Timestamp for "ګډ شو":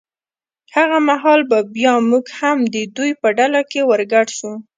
4.13-4.51